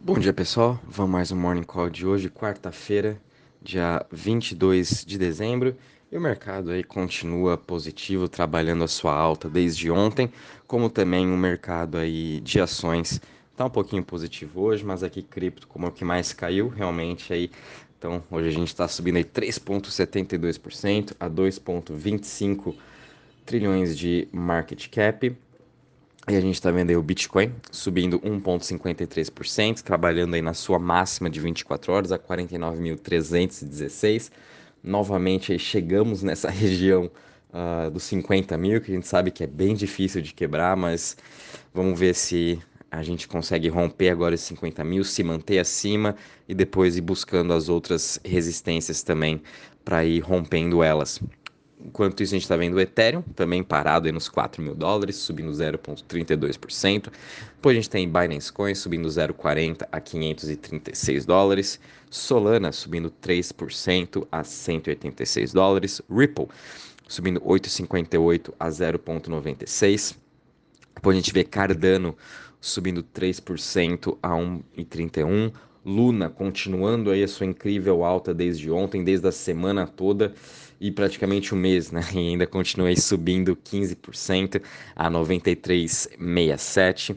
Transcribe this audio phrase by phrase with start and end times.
[0.00, 3.20] Bom dia pessoal, vamos mais um Morning Call de hoje, quarta-feira,
[3.60, 5.76] dia 22 de dezembro.
[6.10, 10.32] E o mercado aí continua positivo, trabalhando a sua alta desde ontem,
[10.68, 15.66] como também o mercado aí de ações está um pouquinho positivo hoje, mas aqui cripto
[15.66, 17.50] como é o que mais caiu, realmente aí.
[17.98, 22.76] Então hoje a gente está subindo aí 3,72% a 2,25
[23.44, 25.36] trilhões de market cap.
[26.30, 31.30] E a gente está vendo aí o Bitcoin subindo 1,53%, trabalhando aí na sua máxima
[31.30, 34.30] de 24 horas a 49.316.
[34.84, 37.10] Novamente chegamos nessa região
[37.48, 41.16] uh, dos 50 mil, que a gente sabe que é bem difícil de quebrar, mas
[41.72, 42.58] vamos ver se
[42.90, 46.14] a gente consegue romper agora os 50 mil, se manter acima
[46.46, 49.40] e depois ir buscando as outras resistências também
[49.82, 51.22] para ir rompendo elas.
[51.84, 55.16] Enquanto isso, a gente está vendo o Ethereum também parado aí nos 4 mil dólares,
[55.16, 57.10] subindo 0,32%.
[57.54, 61.78] Depois a gente tem Binance Coin subindo 0,40 a 536 dólares.
[62.10, 66.02] Solana subindo 3% a 186 dólares.
[66.10, 66.48] Ripple
[67.06, 70.16] subindo 8,58 a 0,96.
[70.96, 72.16] Depois a gente vê Cardano
[72.60, 75.52] subindo 3% a 1,31.
[75.88, 80.34] Luna continuando aí a sua incrível alta desde ontem, desde a semana toda
[80.78, 82.02] e praticamente um mês, né?
[82.14, 84.60] E ainda continuei subindo 15%
[84.94, 87.16] a 93,67.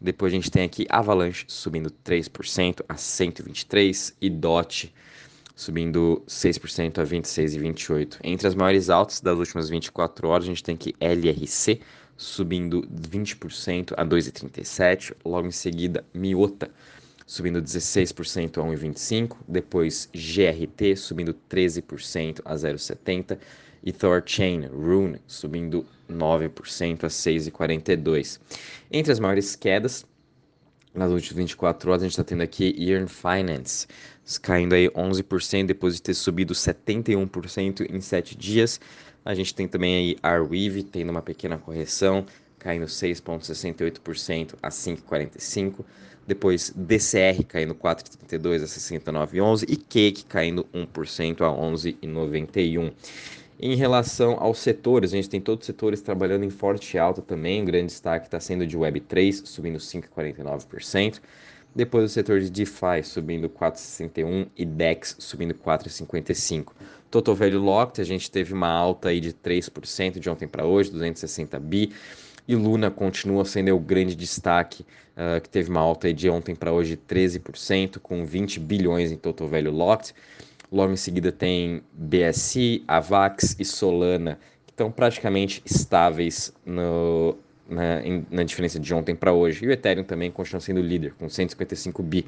[0.00, 4.94] Depois a gente tem aqui Avalanche subindo 3% a 123 e DOT
[5.54, 8.18] subindo 6% a 26,28.
[8.22, 11.80] Entre as maiores altas das últimas 24 horas, a gente tem aqui LRC
[12.16, 15.12] subindo 20% a 2,37.
[15.24, 16.70] Logo em seguida, Miota
[17.32, 23.38] subindo 16% a 1,25, depois GRT subindo 13% a 0,70
[23.82, 28.38] e Thorchain Rune subindo 9% a 6,42.
[28.90, 30.04] Entre as maiores quedas,
[30.94, 33.86] nas últimas 24 horas, a gente está tendo aqui Earn Finance
[34.42, 38.78] caindo aí 11% depois de ter subido 71% em 7 dias.
[39.24, 42.26] A gente tem também aí Arweave tendo uma pequena correção,
[42.62, 45.84] caindo 6,68% a 5,45%.
[46.24, 52.92] Depois DCR caindo 4,32 a 69,11 e Cake caindo 1% a 11,91.
[53.58, 57.62] Em relação aos setores, a gente tem todos os setores trabalhando em forte alta também.
[57.62, 61.20] O grande destaque está sendo de Web3, subindo 5,49%.
[61.74, 66.72] Depois o setor de DeFi subindo 4,61 e DEX subindo 4,55.
[67.10, 70.90] Total Value Locked, a gente teve uma alta aí de 3% de ontem para hoje,
[70.90, 71.92] 260 bi.
[72.46, 74.84] E Luna continua sendo o grande destaque,
[75.16, 79.48] uh, que teve uma alta de ontem para hoje 13%, com 20 bilhões em total
[79.48, 80.14] value locked.
[80.70, 87.36] Logo em seguida tem BSI, Avax e Solana, que estão praticamente estáveis no,
[87.68, 89.64] na, na diferença de ontem para hoje.
[89.64, 92.26] E o Ethereum também continua sendo líder, com 155 bi.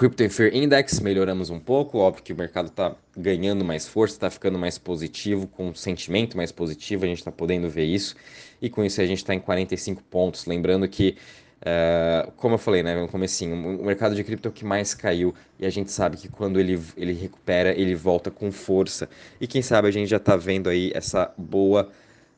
[0.00, 4.30] Crypto Fear Index, melhoramos um pouco, óbvio que o mercado está ganhando mais força, está
[4.30, 8.16] ficando mais positivo, com um sentimento mais positivo, a gente está podendo ver isso,
[8.62, 11.18] e com isso a gente está em 45 pontos, lembrando que,
[11.60, 14.94] uh, como eu falei né, no comecinho, o mercado de cripto é o que mais
[14.94, 19.06] caiu, e a gente sabe que quando ele, ele recupera, ele volta com força,
[19.38, 21.92] e quem sabe a gente já está vendo aí essa boa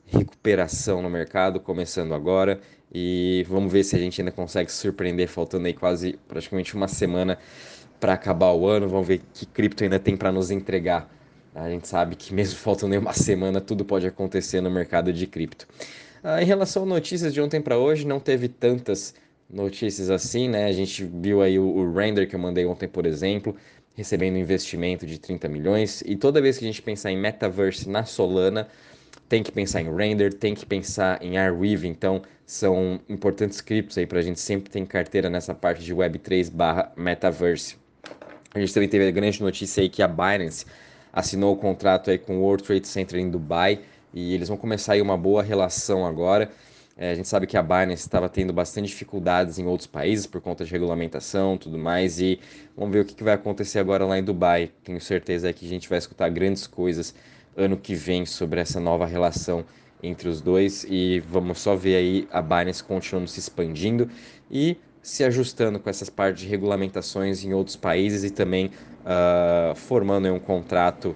[0.06, 2.60] recuperação no mercado, começando agora,
[2.92, 7.38] e vamos ver se a gente ainda consegue surpreender, faltando aí quase praticamente uma semana
[7.98, 8.88] para acabar o ano.
[8.88, 11.10] Vamos ver que cripto ainda tem para nos entregar.
[11.54, 15.26] A gente sabe que mesmo faltando aí uma semana, tudo pode acontecer no mercado de
[15.26, 15.66] cripto.
[16.22, 19.14] Ah, em relação a notícias de ontem para hoje, não teve tantas
[19.50, 20.66] notícias assim, né?
[20.66, 23.54] A gente viu aí o, o render que eu mandei ontem, por exemplo,
[23.94, 26.02] recebendo investimento de 30 milhões.
[26.06, 28.68] E toda vez que a gente pensar em metaverse na Solana,
[29.32, 34.06] tem que pensar em render, tem que pensar em Arweave, então são importantes scripts aí
[34.06, 37.78] para a gente sempre ter carteira nessa parte de Web3 barra Metaverse.
[38.54, 40.66] A gente também teve a grande notícia aí que a Binance
[41.10, 43.80] assinou o contrato aí com o World Trade Center em Dubai
[44.12, 46.50] e eles vão começar aí uma boa relação agora.
[46.94, 50.42] É, a gente sabe que a Binance estava tendo bastante dificuldades em outros países por
[50.42, 52.20] conta de regulamentação tudo mais.
[52.20, 52.38] E
[52.76, 54.70] vamos ver o que, que vai acontecer agora lá em Dubai.
[54.84, 57.14] Tenho certeza que a gente vai escutar grandes coisas
[57.56, 59.64] ano que vem sobre essa nova relação
[60.02, 64.08] entre os dois e vamos só ver aí a Binance continuando se expandindo
[64.50, 70.32] e se ajustando com essas partes de regulamentações em outros países e também uh, formando
[70.32, 71.14] um contrato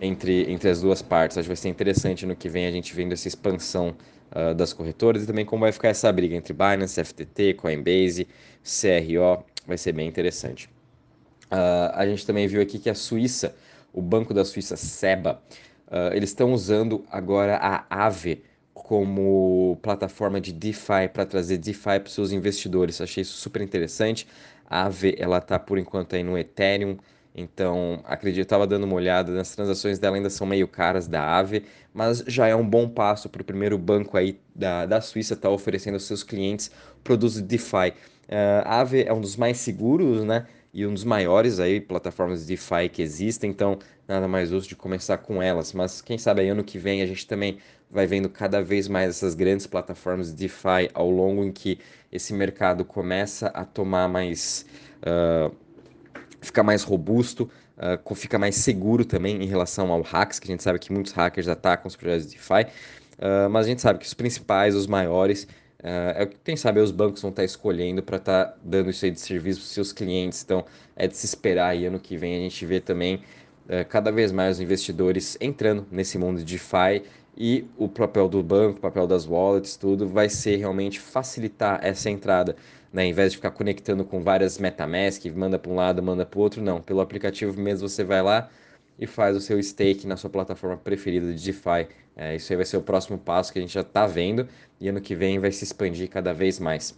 [0.00, 1.36] entre, entre as duas partes.
[1.36, 3.94] Acho que vai ser interessante no que vem a gente vendo essa expansão
[4.32, 8.26] uh, das corretoras e também como vai ficar essa briga entre Binance, FTT, Coinbase,
[8.64, 10.68] CRO, vai ser bem interessante.
[11.46, 13.54] Uh, a gente também viu aqui que a Suíça
[13.92, 15.40] o Banco da Suíça, SEBA,
[15.88, 18.42] uh, eles estão usando agora a AVE
[18.72, 23.00] como plataforma de DeFi para trazer DeFi para os seus investidores.
[23.00, 24.26] Achei isso super interessante.
[24.68, 26.96] A Aave, ela está por enquanto aí no Ethereum,
[27.34, 31.64] então acredito, estava dando uma olhada, as transações dela ainda são meio caras da Aave,
[31.92, 35.48] mas já é um bom passo para o primeiro banco aí da, da Suíça estar
[35.48, 36.70] tá oferecendo aos seus clientes
[37.02, 37.90] produtos de DeFi.
[38.28, 40.46] Uh, a Aave é um dos mais seguros, né?
[40.72, 44.76] E um dos maiores aí plataformas de DeFi que existem, então nada mais justo de
[44.76, 45.72] começar com elas.
[45.72, 47.58] Mas quem sabe aí ano que vem a gente também
[47.90, 51.78] vai vendo cada vez mais essas grandes plataformas de DeFi ao longo em que
[52.12, 54.64] esse mercado começa a tomar mais.
[55.00, 55.54] Uh,
[56.40, 60.62] ficar mais robusto, uh, fica mais seguro também em relação ao hacks, que a gente
[60.62, 62.70] sabe que muitos hackers atacam os projetos de DeFi.
[63.18, 65.46] Uh, mas a gente sabe que os principais, os maiores,
[65.82, 68.90] é o que, quem sabe, os bancos vão estar tá escolhendo para estar tá dando
[68.90, 70.42] isso aí de serviço para os seus clientes.
[70.44, 70.64] Então,
[70.96, 73.16] é de se esperar e ano que vem a gente vê também
[73.66, 77.02] uh, cada vez mais os investidores entrando nesse mundo de DeFi
[77.36, 82.10] e o papel do banco, o papel das wallets, tudo vai ser realmente facilitar essa
[82.10, 82.54] entrada.
[82.92, 83.06] Né?
[83.06, 86.42] Em vez de ficar conectando com várias MetaMask, manda para um lado, manda para o
[86.42, 86.82] outro, não.
[86.82, 88.50] Pelo aplicativo mesmo você vai lá
[89.00, 91.88] e faz o seu stake na sua plataforma preferida de DeFi.
[92.14, 94.46] É, isso aí vai ser o próximo passo que a gente já está vendo
[94.78, 96.94] e ano que vem vai se expandir cada vez mais.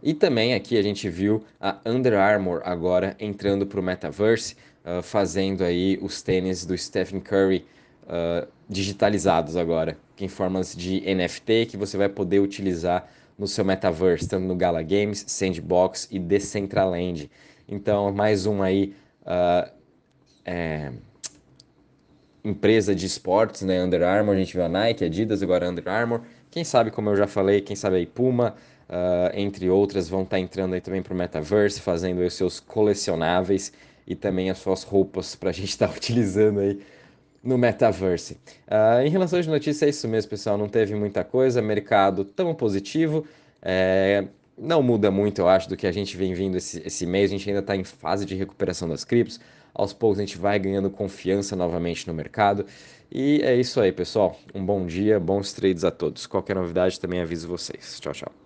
[0.00, 4.54] E também aqui a gente viu a Under Armour agora entrando para o Metaverse,
[4.84, 7.66] uh, fazendo aí os tênis do Stephen Curry
[8.04, 14.28] uh, digitalizados agora, em formas de NFT que você vai poder utilizar no seu Metaverse,
[14.28, 17.28] tanto no Gala Games, Sandbox e Decentraland.
[17.68, 19.75] Então, mais um aí uh,
[20.46, 20.92] é,
[22.44, 23.82] empresa de esportes, né?
[23.82, 26.20] Under Armour, a gente viu a Nike, Adidas, agora Under Armour.
[26.50, 28.54] Quem sabe, como eu já falei, quem sabe aí Puma,
[28.88, 32.60] uh, entre outras, vão estar tá entrando aí também para o Metaverse, fazendo os seus
[32.60, 33.72] colecionáveis
[34.06, 36.80] e também as suas roupas para a gente estar tá utilizando aí
[37.42, 38.38] no Metaverse.
[38.68, 40.56] Uh, em relação às notícias, é isso mesmo, pessoal.
[40.56, 43.26] Não teve muita coisa, mercado tão positivo.
[43.60, 44.24] É,
[44.56, 47.30] não muda muito, eu acho, do que a gente vem vindo esse, esse mês.
[47.30, 49.40] A gente ainda está em fase de recuperação das criptos.
[49.76, 52.64] Aos poucos a gente vai ganhando confiança novamente no mercado.
[53.12, 54.38] E é isso aí, pessoal.
[54.54, 56.26] Um bom dia, bons trades a todos.
[56.26, 58.00] Qualquer novidade também aviso vocês.
[58.00, 58.45] Tchau, tchau.